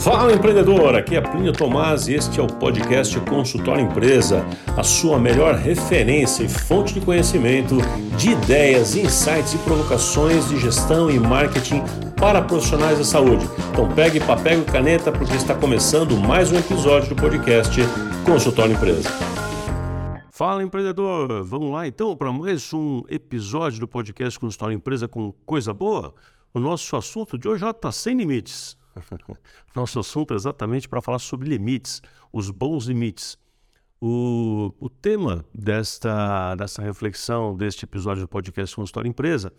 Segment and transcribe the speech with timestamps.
[0.00, 5.18] Fala empreendedor, aqui é Plínio Tomás e este é o podcast Consultório Empresa, a sua
[5.18, 7.76] melhor referência e fonte de conhecimento
[8.16, 11.82] de ideias, insights e provocações de gestão e marketing
[12.18, 13.44] para profissionais da saúde.
[13.70, 17.78] Então pegue papel e caneta porque está começando mais um episódio do podcast
[18.24, 19.10] Consultório Empresa.
[20.30, 25.74] Fala empreendedor, vamos lá então para mais um episódio do podcast Consultório Empresa com coisa
[25.74, 26.14] boa?
[26.54, 28.79] O nosso assunto de hoje está sem limites.
[29.74, 33.38] Nosso assunto é exatamente para falar sobre limites, os bons limites.
[34.00, 39.52] O, o tema desta, dessa reflexão, deste episódio do podcast com História Empresa,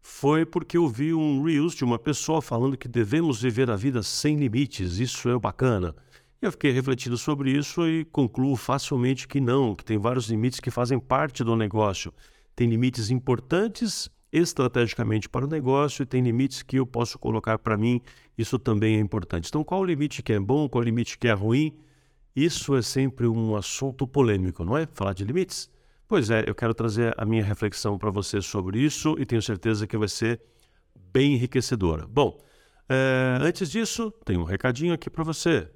[0.00, 4.02] foi porque eu vi um Reels de uma pessoa falando que devemos viver a vida
[4.02, 5.94] sem limites, isso é bacana.
[6.40, 10.70] Eu fiquei refletindo sobre isso e concluo facilmente que não, que tem vários limites que
[10.70, 12.12] fazem parte do negócio.
[12.54, 17.76] Tem limites importantes estrategicamente para o negócio e tem limites que eu posso colocar para
[17.76, 18.00] mim,
[18.36, 19.48] isso também é importante.
[19.48, 21.76] Então, qual o limite que é bom, qual o limite que é ruim?
[22.36, 24.86] Isso é sempre um assunto polêmico, não é?
[24.92, 25.70] Falar de limites?
[26.06, 29.86] Pois é, eu quero trazer a minha reflexão para você sobre isso e tenho certeza
[29.86, 30.40] que vai ser
[31.12, 32.06] bem enriquecedora.
[32.06, 32.40] Bom,
[32.88, 35.68] é, antes disso, tem um recadinho aqui para você.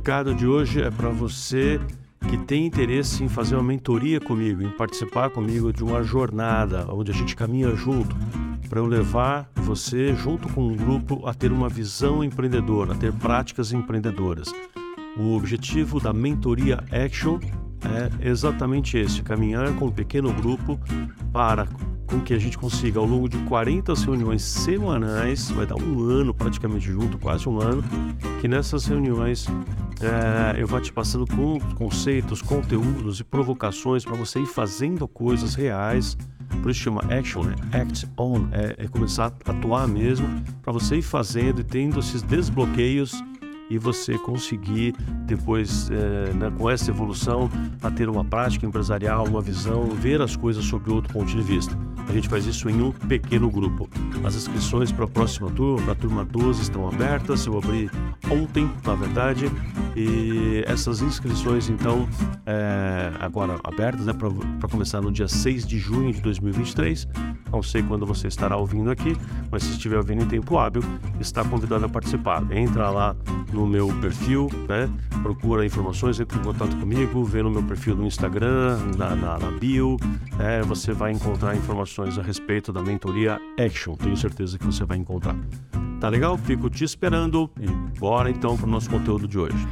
[0.00, 1.78] Recado de hoje é para você
[2.26, 7.10] que tem interesse em fazer uma mentoria comigo, em participar comigo de uma jornada onde
[7.10, 8.16] a gente caminha junto,
[8.66, 13.12] para eu levar você, junto com um grupo, a ter uma visão empreendedora, a ter
[13.12, 14.50] práticas empreendedoras.
[15.18, 17.38] O objetivo da mentoria Action
[17.84, 20.80] é exatamente esse: caminhar com um pequeno grupo
[21.30, 21.68] para
[22.10, 26.34] com que a gente consiga, ao longo de 40 reuniões semanais, vai dar um ano
[26.34, 27.84] praticamente junto, quase um ano,
[28.40, 29.46] que nessas reuniões
[30.00, 35.54] é, eu vou te passando com conceitos, conteúdos e provocações para você ir fazendo coisas
[35.54, 36.18] reais.
[36.62, 37.54] Por isso chama action, né?
[37.72, 40.26] Act on, é, é começar a atuar mesmo,
[40.62, 43.22] para você ir fazendo e tendo esses desbloqueios
[43.70, 44.94] e você conseguir
[45.24, 47.48] depois, é, né, com essa evolução,
[47.80, 51.78] a ter uma prática empresarial, uma visão, ver as coisas sob outro ponto de vista.
[52.08, 53.88] A gente faz isso em um pequeno grupo.
[54.24, 57.46] As inscrições para a próxima turma, para a turma 12, estão abertas.
[57.46, 57.88] Eu abri
[58.28, 59.48] ontem, na verdade,
[59.94, 62.08] e essas inscrições, então,
[62.44, 67.06] é, agora abertas, né, para começar no dia 6 de junho de 2023.
[67.52, 69.16] Não sei quando você estará ouvindo aqui,
[69.50, 70.82] mas se estiver ouvindo em tempo hábil,
[71.20, 72.44] está convidado a participar.
[72.50, 73.14] Entra lá
[73.52, 74.88] no meu perfil, né?
[75.22, 79.50] procura informações, entre em contato comigo, vê no meu perfil no Instagram, na, na, na
[79.52, 79.96] bio,
[80.36, 80.62] né?
[80.62, 83.96] você vai encontrar informações a respeito da mentoria Action.
[83.96, 85.36] Tenho certeza que você vai encontrar.
[86.00, 86.38] Tá legal?
[86.38, 87.66] Fico te esperando e
[87.98, 89.68] bora então para o nosso conteúdo de hoje.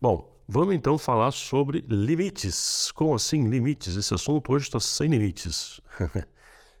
[0.00, 2.92] Bom, vamos então falar sobre limites.
[2.92, 3.96] Como assim limites?
[3.96, 5.80] Esse assunto hoje está sem limites.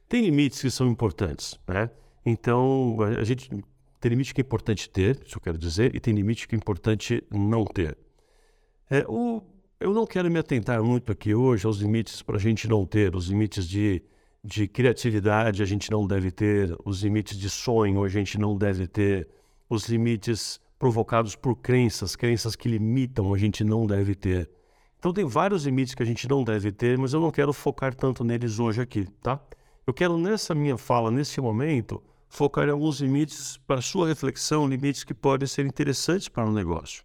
[0.08, 1.88] Tem limites que são importantes, né?
[2.24, 3.50] Então, a gente
[4.02, 6.58] tem limite que é importante ter, isso eu quero dizer, e tem limite que é
[6.58, 7.96] importante não ter.
[8.90, 9.40] É, o,
[9.78, 13.14] eu não quero me atentar muito aqui hoje aos limites para a gente não ter,
[13.14, 14.02] os limites de,
[14.42, 18.88] de criatividade a gente não deve ter, os limites de sonho a gente não deve
[18.88, 19.28] ter,
[19.70, 24.50] os limites provocados por crenças, crenças que limitam a gente não deve ter.
[24.98, 27.94] Então tem vários limites que a gente não deve ter, mas eu não quero focar
[27.94, 29.40] tanto neles hoje aqui, tá?
[29.86, 32.02] Eu quero nessa minha fala, nesse momento,
[32.32, 37.04] focar em alguns limites para sua reflexão, limites que podem ser interessantes para o negócio.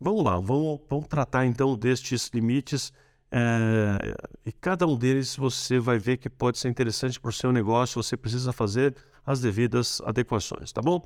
[0.00, 2.92] Vamos lá, vamos, vamos tratar então destes limites
[3.32, 4.14] é,
[4.46, 8.00] e cada um deles você vai ver que pode ser interessante para o seu negócio,
[8.00, 8.94] você precisa fazer
[9.26, 11.02] as devidas adequações, tá bom?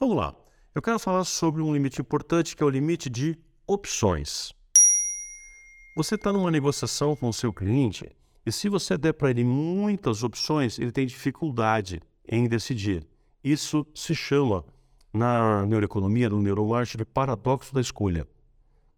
[0.00, 0.34] Vamos lá,
[0.74, 4.52] eu quero falar sobre um limite importante que é o limite de opções.
[5.96, 8.10] Você está numa negociação com o seu cliente
[8.44, 13.06] e se você der para ele muitas opções, ele tem dificuldade em decidir.
[13.42, 14.64] Isso se chama,
[15.12, 18.26] na neuroeconomia, no neuromarketing, de paradoxo da escolha.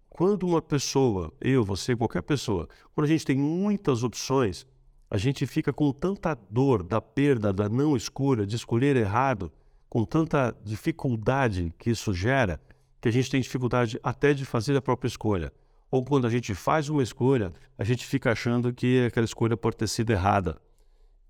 [0.08, 4.66] Quando uma pessoa, eu, você, qualquer pessoa, quando a gente tem muitas opções,
[5.10, 9.53] a gente fica com tanta dor da perda, da não escolha, de escolher errado,
[9.88, 12.60] com tanta dificuldade que isso gera,
[13.00, 15.53] que a gente tem dificuldade até de fazer a própria escolha.
[15.91, 19.76] Ou quando a gente faz uma escolha, a gente fica achando que aquela escolha pode
[19.76, 20.60] ter sido errada.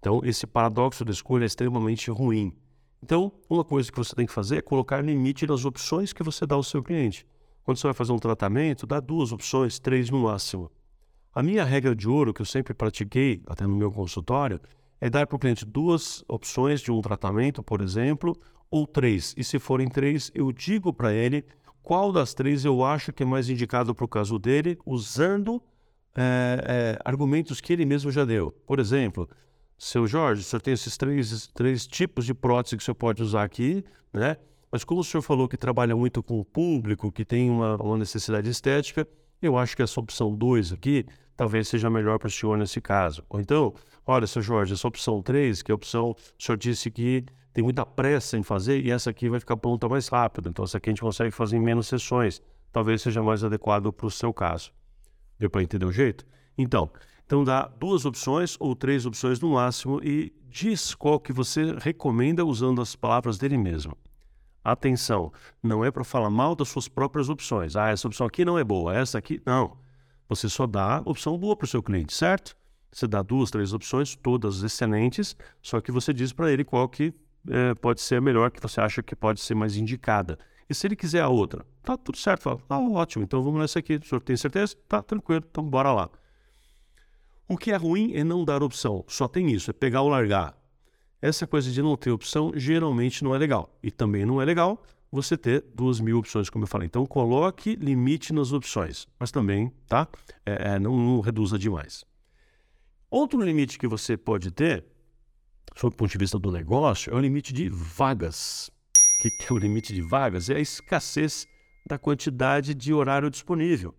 [0.01, 2.53] Então, esse paradoxo da escolha é extremamente ruim.
[3.03, 6.47] Então, uma coisa que você tem que fazer é colocar limite nas opções que você
[6.47, 7.27] dá ao seu cliente.
[7.63, 10.71] Quando você vai fazer um tratamento, dá duas opções, três no máximo.
[11.35, 14.59] A minha regra de ouro, que eu sempre pratiquei, até no meu consultório,
[15.01, 18.35] é dar para o cliente duas opções de um tratamento, por exemplo,
[18.71, 19.35] ou três.
[19.37, 21.45] E se forem três, eu digo para ele
[21.83, 25.63] qual das três eu acho que é mais indicado para o caso dele, usando
[26.17, 28.51] é, é, argumentos que ele mesmo já deu.
[28.67, 29.29] Por exemplo,
[29.83, 33.23] seu Jorge, o senhor tem esses três, três tipos de prótese que o senhor pode
[33.23, 33.83] usar aqui,
[34.13, 34.37] né?
[34.71, 37.97] Mas como o senhor falou que trabalha muito com o público, que tem uma, uma
[37.97, 39.09] necessidade estética,
[39.41, 43.25] eu acho que essa opção 2 aqui talvez seja melhor para o senhor nesse caso.
[43.31, 43.73] Ou então,
[44.07, 47.65] olha, seu Jorge, essa opção 3, que é a opção, o senhor disse que tem
[47.65, 50.51] muita pressa em fazer e essa aqui vai ficar pronta mais rápido.
[50.51, 52.43] Então, essa aqui a gente consegue fazer em menos sessões.
[52.71, 54.73] Talvez seja mais adequado para o seu caso.
[55.39, 56.27] Deu para entender o jeito?
[56.59, 56.91] Então,
[57.31, 62.45] então dá duas opções ou três opções no máximo e diz qual que você recomenda
[62.45, 63.97] usando as palavras dele mesmo.
[64.65, 65.33] Atenção,
[65.63, 67.77] não é para falar mal das suas próprias opções.
[67.77, 69.77] Ah, essa opção aqui não é boa, essa aqui não.
[70.29, 72.57] Você só dá opção boa para o seu cliente, certo?
[72.91, 77.15] Você dá duas, três opções, todas excelentes, só que você diz para ele qual que
[77.49, 80.37] é, pode ser a melhor, que você acha que pode ser mais indicada.
[80.69, 83.79] E se ele quiser a outra, tá tudo certo, fala, tá ótimo, então vamos nessa
[83.79, 84.01] aqui.
[84.03, 84.75] O senhor tem certeza?
[84.89, 86.11] Tá tranquilo, então bora lá.
[87.51, 90.57] O que é ruim é não dar opção, só tem isso, é pegar ou largar.
[91.21, 93.77] Essa coisa de não ter opção geralmente não é legal.
[93.83, 94.81] E também não é legal
[95.11, 96.87] você ter duas mil opções, como eu falei.
[96.87, 100.07] Então, coloque limite nas opções, mas também, tá?
[100.47, 102.05] É, é, não, não reduza demais.
[103.11, 104.85] Outro limite que você pode ter,
[105.75, 108.71] sob o ponto de vista do negócio, é o limite de vagas.
[109.19, 110.49] O que é o limite de vagas?
[110.49, 111.49] É a escassez
[111.85, 113.93] da quantidade de horário disponível.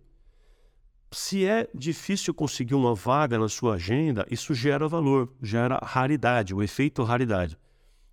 [1.12, 6.62] Se é difícil conseguir uma vaga na sua agenda, isso gera valor, gera raridade, o
[6.62, 7.56] efeito raridade.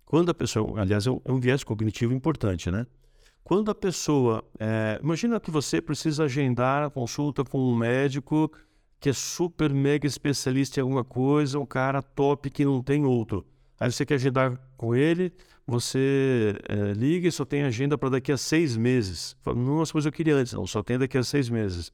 [0.04, 2.86] Quando a pessoa, aliás, é um, é um viés cognitivo importante, né?
[3.42, 8.50] Quando a pessoa, é, imagina que você precisa agendar a consulta com um médico
[9.00, 13.46] que é super mega especialista em alguma coisa, um cara top que não tem outro.
[13.78, 15.32] Aí você quer agendar com ele,
[15.66, 19.34] você é, liga e só tem agenda para daqui a seis meses.
[19.40, 20.52] Fala, Nossa, mas eu queria antes.
[20.52, 21.90] Não, só tem daqui a seis meses.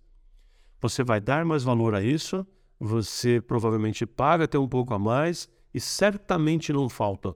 [0.80, 2.46] Você vai dar mais valor a isso,
[2.78, 7.34] você provavelmente paga até um pouco a mais e certamente não falta.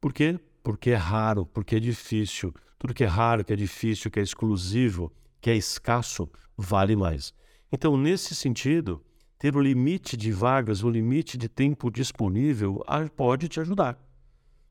[0.00, 0.38] Por quê?
[0.62, 2.54] Porque é raro, porque é difícil.
[2.78, 7.32] Tudo que é raro, que é difícil, que é exclusivo, que é escasso, vale mais.
[7.72, 9.02] Então, nesse sentido,
[9.38, 12.84] ter o limite de vagas, o limite de tempo disponível
[13.16, 13.98] pode te ajudar.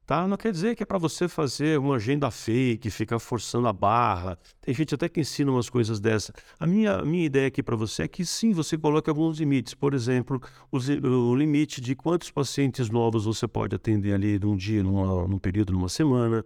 [0.05, 0.27] Tá?
[0.27, 4.37] Não quer dizer que é para você fazer uma agenda fake, ficar forçando a barra.
[4.61, 6.31] Tem gente até que ensina umas coisas dessa.
[6.59, 9.73] A minha, minha ideia aqui para você é que sim, você coloque alguns limites.
[9.73, 10.39] Por exemplo,
[10.71, 15.73] o limite de quantos pacientes novos você pode atender ali num dia, numa, num período,
[15.73, 16.45] numa semana.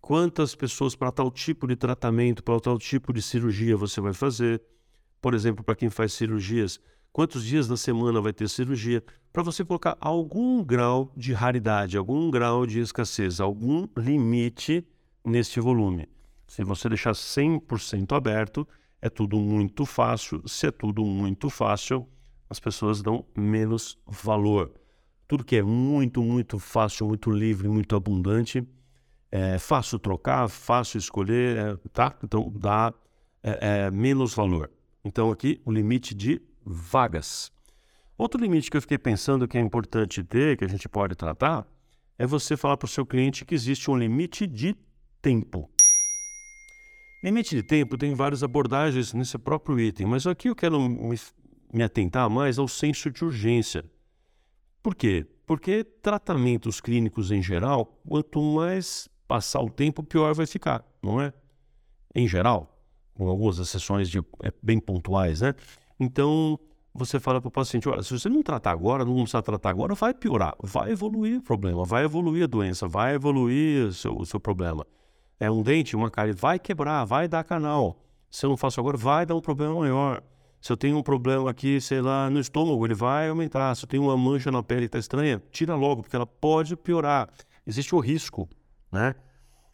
[0.00, 4.62] Quantas pessoas para tal tipo de tratamento, para tal tipo de cirurgia você vai fazer.
[5.20, 6.80] Por exemplo, para quem faz cirurgias,
[7.16, 9.02] quantos dias da semana vai ter cirurgia,
[9.32, 14.86] para você colocar algum grau de raridade, algum grau de escassez, algum limite
[15.24, 16.10] nesse volume.
[16.46, 18.68] Se você deixar 100% aberto,
[19.00, 20.46] é tudo muito fácil.
[20.46, 22.06] Se é tudo muito fácil,
[22.50, 24.74] as pessoas dão menos valor.
[25.26, 28.62] Tudo que é muito, muito fácil, muito livre, muito abundante,
[29.32, 32.14] é fácil trocar, fácil escolher, é, tá?
[32.22, 32.92] Então dá
[33.42, 34.70] é, é, menos valor.
[35.02, 37.52] Então aqui o limite de vagas.
[38.18, 41.66] Outro limite que eu fiquei pensando que é importante ter, que a gente pode tratar,
[42.18, 44.74] é você falar para o seu cliente que existe um limite de
[45.22, 45.70] tempo.
[47.22, 51.18] Limite de tempo tem várias abordagens nesse próprio item, mas aqui eu quero me,
[51.72, 53.84] me atentar mais ao senso de urgência.
[54.82, 55.26] Por quê?
[55.46, 61.32] Porque tratamentos clínicos em geral, quanto mais passar o tempo, pior vai ficar, não é?
[62.14, 62.80] Em geral,
[63.14, 65.54] com algumas exceções de, é, bem pontuais, né?
[65.98, 66.58] Então,
[66.94, 69.70] você fala para o paciente: olha, se você não tratar agora, não começar a tratar
[69.70, 74.16] agora, vai piorar, vai evoluir o problema, vai evoluir a doença, vai evoluir o seu,
[74.16, 74.86] o seu problema.
[75.38, 78.02] É um dente, uma cárie, vai quebrar, vai dar canal.
[78.30, 80.22] Se eu não faço agora, vai dar um problema maior.
[80.60, 83.74] Se eu tenho um problema aqui, sei lá, no estômago, ele vai aumentar.
[83.74, 86.76] Se eu tenho uma mancha na pele que está estranha, tira logo, porque ela pode
[86.76, 87.28] piorar.
[87.66, 88.48] Existe o risco,
[88.90, 89.14] né?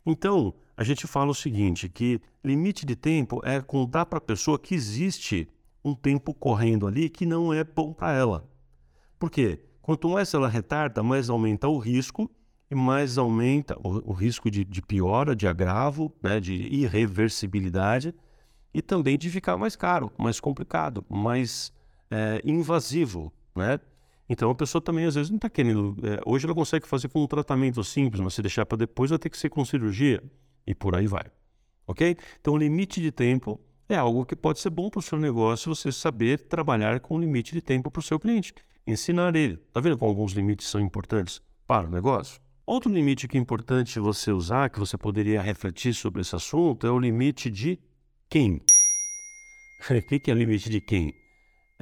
[0.05, 4.59] Então, a gente fala o seguinte, que limite de tempo é contar para a pessoa
[4.59, 5.49] que existe
[5.85, 8.49] um tempo correndo ali que não é bom para ela.
[9.19, 9.61] Por quê?
[9.81, 12.31] Quanto mais ela retarda, mais aumenta o risco
[12.71, 18.15] e mais aumenta o, o risco de, de, piora, de agravo, né, de irreversibilidade
[18.73, 21.73] e também de ficar mais caro, mais complicado, mais
[22.11, 23.79] é, invasivo, né?
[24.29, 25.95] Então a pessoa também às vezes não está querendo.
[26.03, 29.19] É, hoje ela consegue fazer com um tratamento simples, mas se deixar para depois vai
[29.19, 30.23] ter que ser com cirurgia
[30.67, 31.25] e por aí vai.
[31.87, 32.17] Ok?
[32.41, 33.61] Então limite de tempo
[33.95, 37.53] é algo que pode ser bom para o seu negócio você saber trabalhar com limite
[37.53, 38.55] de tempo para o seu cliente.
[38.87, 39.55] Ensinar ele.
[39.55, 42.41] Está vendo como alguns limites são importantes para o negócio?
[42.67, 46.91] Outro limite que é importante você usar, que você poderia refletir sobre esse assunto, é
[46.91, 47.79] o limite de
[48.29, 48.61] quem.
[49.83, 51.13] O que é o limite de quem?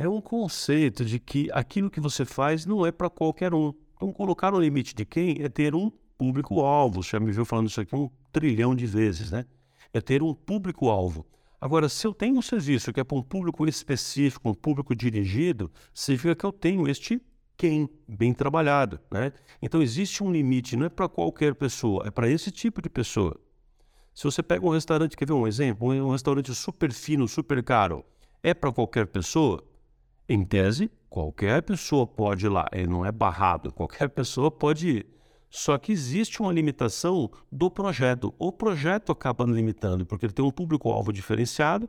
[0.01, 3.75] é um conceito de que aquilo que você faz não é para qualquer um.
[3.95, 7.03] Então, colocar um limite de quem é ter um público-alvo.
[7.03, 9.45] Você já me viu falando isso aqui um trilhão de vezes, né?
[9.93, 11.27] É ter um público-alvo.
[11.61, 15.71] Agora, se eu tenho um serviço que é para um público específico, um público dirigido,
[15.93, 17.21] significa que eu tenho este
[17.55, 19.35] quem bem trabalhado, né?
[19.61, 23.39] Então existe um limite, não é para qualquer pessoa, é para esse tipo de pessoa.
[24.15, 25.89] Se você pega um restaurante, quer ver um exemplo?
[25.89, 28.03] Um restaurante super fino, super caro,
[28.43, 29.63] é para qualquer pessoa?
[30.27, 35.07] Em tese, qualquer pessoa pode ir lá, não é barrado, qualquer pessoa pode ir.
[35.51, 38.33] Só que existe uma limitação do projeto.
[38.39, 41.89] O projeto acaba limitando, porque ele tem um público-alvo diferenciado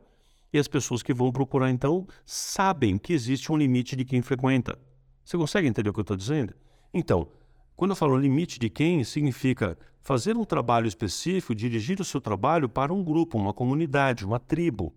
[0.52, 4.76] e as pessoas que vão procurar, então, sabem que existe um limite de quem frequenta.
[5.24, 6.52] Você consegue entender o que eu estou dizendo?
[6.92, 7.28] Então,
[7.76, 12.68] quando eu falo limite de quem, significa fazer um trabalho específico, dirigir o seu trabalho
[12.68, 14.92] para um grupo, uma comunidade, uma tribo,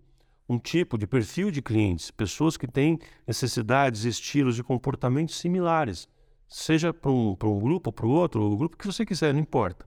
[0.49, 6.07] um tipo de perfil de clientes, pessoas que têm necessidades, estilos e comportamentos similares,
[6.47, 9.33] seja para um, para um grupo ou para o outro, o grupo que você quiser,
[9.33, 9.85] não importa.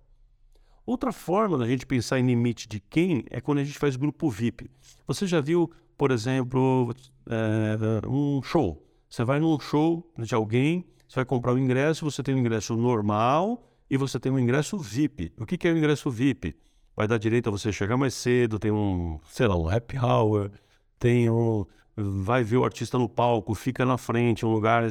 [0.85, 4.31] Outra forma da gente pensar em limite de quem é quando a gente faz grupo
[4.31, 4.71] VIP.
[5.07, 6.95] Você já viu, por exemplo,
[7.27, 8.83] é, um show?
[9.09, 12.77] Você vai num show de alguém, você vai comprar um ingresso, você tem um ingresso
[12.77, 15.33] normal e você tem um ingresso VIP.
[15.39, 16.57] O que, é o ingresso VIP?
[16.95, 20.51] Vai dar direito a você chegar mais cedo, tem um, sei lá, um happy hour,
[20.99, 21.65] tem um.
[22.01, 24.85] Vai ver o artista no palco, fica na frente, um lugar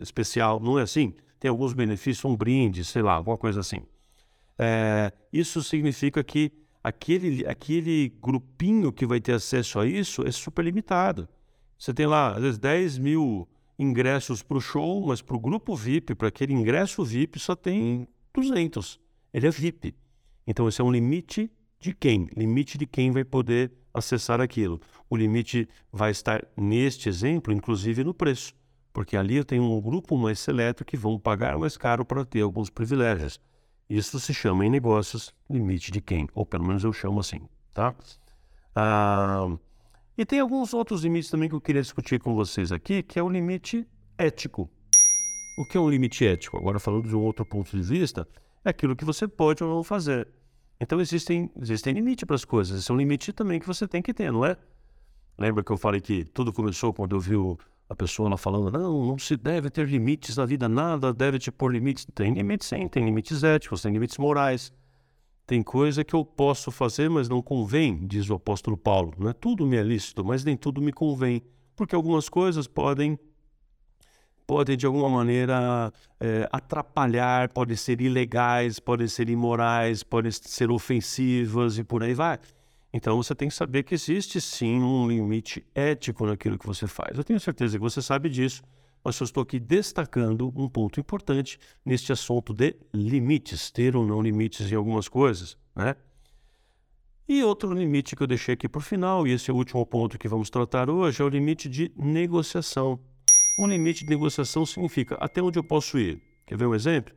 [0.00, 0.60] especial.
[0.60, 1.12] Não é assim?
[1.40, 3.82] Tem alguns benefícios, um brinde, sei lá, alguma coisa assim.
[4.56, 10.64] É, isso significa que aquele, aquele grupinho que vai ter acesso a isso é super
[10.64, 11.28] limitado.
[11.76, 13.48] Você tem lá, às vezes, 10 mil
[13.78, 18.06] ingressos para o show, mas para o grupo VIP, para aquele ingresso VIP, só tem
[18.32, 19.00] 200.
[19.34, 19.94] Ele é VIP.
[20.46, 22.28] Então, esse é um limite de quem?
[22.36, 24.80] Limite de quem vai poder acessar aquilo.
[25.08, 28.54] O limite vai estar, neste exemplo, inclusive no preço,
[28.92, 32.42] porque ali eu tenho um grupo mais seleto que vão pagar mais caro para ter
[32.42, 33.40] alguns privilégios.
[33.88, 37.40] Isso se chama em negócios limite de quem, ou pelo menos eu chamo assim,
[37.72, 37.94] tá?
[38.74, 39.56] Ah,
[40.18, 43.22] e tem alguns outros limites também que eu queria discutir com vocês aqui, que é
[43.22, 43.86] o limite
[44.18, 44.68] ético.
[45.58, 46.56] O que é um limite ético?
[46.56, 48.26] Agora, falando de um outro ponto de vista,
[48.64, 50.28] é aquilo que você pode ou não fazer.
[50.80, 52.78] Então, existem, existem limites para as coisas.
[52.78, 54.56] Esse é um limite também que você tem que ter, não é?
[55.38, 57.34] Lembra que eu falei que tudo começou quando eu vi
[57.88, 61.50] a pessoa lá falando: não, não se deve ter limites na vida, nada deve te
[61.50, 62.06] pôr limites.
[62.14, 64.72] Tem limites sim, tem limites éticos, tem limites morais.
[65.46, 69.14] Tem coisa que eu posso fazer, mas não convém, diz o apóstolo Paulo.
[69.16, 71.40] Não é tudo me é lícito, mas nem tudo me convém,
[71.76, 73.16] porque algumas coisas podem
[74.46, 81.78] podem de alguma maneira é, atrapalhar, podem ser ilegais, podem ser imorais, podem ser ofensivas
[81.78, 82.38] e por aí vai.
[82.92, 87.18] Então você tem que saber que existe sim um limite ético naquilo que você faz.
[87.18, 88.62] Eu tenho certeza que você sabe disso
[89.06, 94.20] mas eu estou aqui destacando um ponto importante neste assunto de limites, ter ou não
[94.20, 95.94] limites em algumas coisas, né?
[97.28, 100.18] E outro limite que eu deixei aqui por final, e esse é o último ponto
[100.18, 102.98] que vamos tratar hoje, é o limite de negociação.
[103.58, 106.20] Um limite de negociação significa até onde eu posso ir.
[106.44, 107.14] Quer ver um exemplo?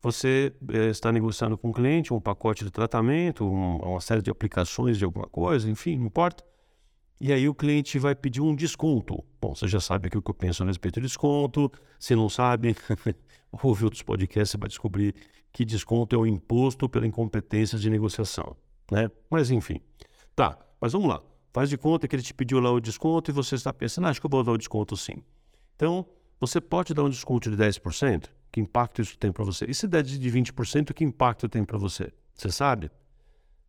[0.00, 4.30] Você é, está negociando com um cliente um pacote de tratamento, um, uma série de
[4.30, 6.42] aplicações de alguma coisa, enfim, não importa.
[7.20, 9.22] E aí o cliente vai pedir um desconto.
[9.40, 11.70] Bom, você já sabe aqui o que eu penso a respeito de desconto.
[11.98, 12.74] Se não sabe,
[13.62, 15.14] ouve outros podcasts, você vai descobrir
[15.52, 18.56] que desconto é o imposto pela incompetência de negociação.
[18.90, 19.10] Né?
[19.28, 19.80] Mas enfim.
[20.34, 21.20] Tá, mas vamos lá.
[21.52, 24.10] Faz de conta que ele te pediu lá o desconto e você está pensando, ah,
[24.10, 25.22] acho que eu vou dar o desconto sim.
[25.78, 26.04] Então,
[26.40, 28.24] você pode dar um desconto de 10%?
[28.50, 29.64] Que impacto isso tem para você?
[29.66, 32.12] E se der de 20%, que impacto tem para você?
[32.34, 32.90] Você sabe?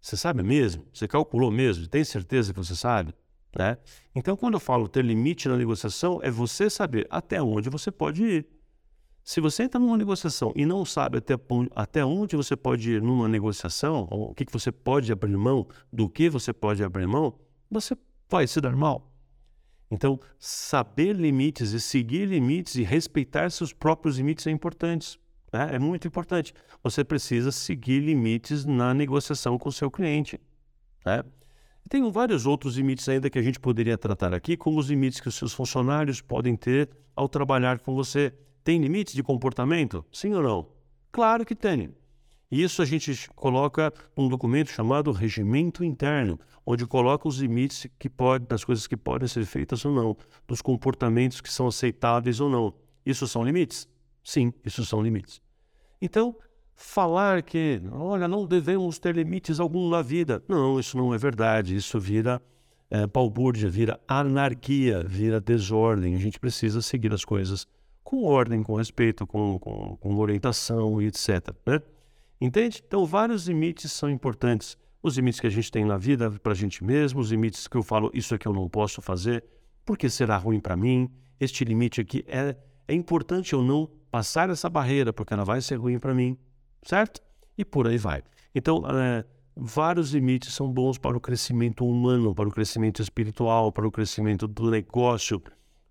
[0.02, 0.88] Você sabe mesmo?
[0.92, 1.88] Você calculou mesmo?
[1.88, 3.14] Tem certeza que você sabe?
[3.56, 3.78] Né?
[4.16, 8.24] Então, quando eu falo ter limite na negociação, é você saber até onde você pode
[8.24, 8.48] ir.
[9.24, 11.36] Se você entra numa negociação e não sabe até,
[11.76, 16.10] até onde você pode ir numa negociação, o que, que você pode abrir mão, do
[16.10, 17.38] que você pode abrir mão,
[17.70, 17.96] você
[18.28, 19.12] vai se dar mal.
[19.92, 25.20] Então, saber limites e seguir limites e respeitar seus próprios limites é importante.
[25.52, 25.76] Né?
[25.76, 26.54] É muito importante.
[26.84, 30.40] Você precisa seguir limites na negociação com o seu cliente.
[31.06, 31.24] Né?
[31.90, 35.28] Tem vários outros limites ainda que a gente poderia tratar aqui, como os limites que
[35.28, 38.32] os seus funcionários podem ter ao trabalhar com você.
[38.64, 40.06] Tem limites de comportamento?
[40.12, 40.70] Sim ou não?
[41.12, 41.92] Claro que tem.
[42.52, 48.48] Isso a gente coloca num documento chamado regimento interno, onde coloca os limites que pode,
[48.48, 52.74] das coisas que podem ser feitas ou não, dos comportamentos que são aceitáveis ou não.
[53.06, 53.88] Isso são limites?
[54.24, 55.42] Sim, isso são limites.
[56.02, 56.36] Então,
[56.76, 60.44] falar que, olha, não devemos ter limites algum na vida.
[60.48, 61.76] Não, isso não é verdade.
[61.76, 62.42] Isso vira
[62.90, 63.06] é,
[63.70, 66.16] vira anarquia, vira desordem.
[66.16, 67.68] A gente precisa seguir as coisas
[68.04, 71.54] com ordem, com respeito, com, com, com orientação e etc.
[71.66, 71.80] Né?
[72.40, 72.82] Entende?
[72.86, 74.78] Então, vários limites são importantes.
[75.02, 77.78] Os limites que a gente tem na vida para a gente mesmo, os limites que
[77.78, 79.44] eu falo, isso aqui eu não posso fazer,
[79.86, 81.10] porque será ruim para mim.
[81.40, 82.56] Este limite aqui é,
[82.88, 86.38] é importante eu não passar essa barreira, porque ela vai ser ruim para mim,
[86.84, 87.22] certo?
[87.58, 88.24] E por aí vai.
[88.54, 89.24] Então, é,
[89.56, 94.48] vários limites são bons para o crescimento humano, para o crescimento espiritual, para o crescimento
[94.48, 95.42] do negócio,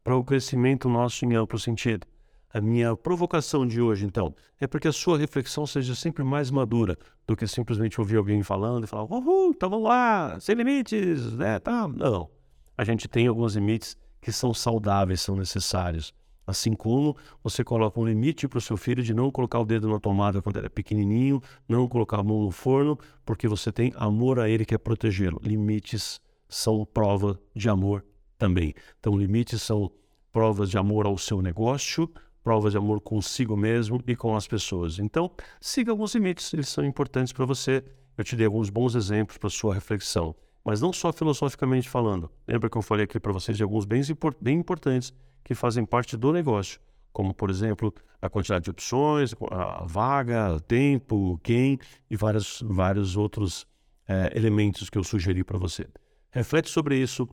[0.03, 2.07] para o crescimento nosso em amplo sentido.
[2.53, 6.51] A minha provocação de hoje, então, é para que a sua reflexão seja sempre mais
[6.51, 11.33] madura do que simplesmente ouvir alguém falando e falar, uhul, então vamos lá, sem limites,
[11.35, 11.59] né?
[11.59, 11.87] Tá.
[11.87, 12.31] Não.
[12.77, 16.15] A gente tem alguns limites que são saudáveis, são necessários.
[16.47, 17.15] Assim como
[17.45, 20.41] você coloca um limite para o seu filho de não colocar o dedo na tomada
[20.41, 24.49] quando ele é pequenininho, não colocar a mão no forno, porque você tem amor a
[24.49, 25.39] ele que quer protegê-lo.
[25.45, 28.03] Limites são prova de amor
[28.39, 28.73] também.
[28.99, 29.93] Então, limites são
[30.33, 32.11] provas de amor ao seu negócio,
[32.49, 34.99] provas de amor consigo mesmo e com as pessoas.
[34.99, 37.85] Então, siga alguns limites, eles são importantes para você.
[38.17, 42.31] Eu te dei alguns bons exemplos para sua reflexão, mas não só filosoficamente falando.
[42.47, 45.13] Lembra que eu falei aqui para vocês de alguns bens bem importantes
[45.45, 46.81] que fazem parte do negócio,
[47.13, 51.79] como, por exemplo, a quantidade de opções, a vaga, o tempo, quem
[52.11, 53.67] e vários, vários outros
[54.09, 55.87] é, elementos que eu sugeri para você.
[56.31, 57.29] Reflete sobre isso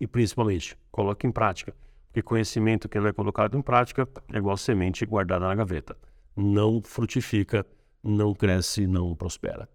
[0.00, 1.72] e, principalmente, coloque em prática.
[2.12, 5.96] Porque conhecimento que não é colocado em prática é igual semente guardada na gaveta.
[6.36, 7.66] Não frutifica,
[8.04, 9.66] não cresce, não prospera.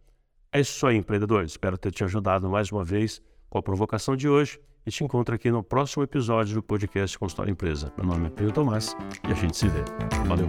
[0.52, 1.44] É isso aí, empreendedor.
[1.44, 5.34] Espero ter te ajudado mais uma vez com a provocação de hoje e te encontro
[5.34, 7.92] aqui no próximo episódio do podcast Consultório Empresa.
[7.98, 8.96] Meu nome é Pedro Tomás
[9.28, 9.84] e a gente se vê.
[10.28, 10.46] Valeu!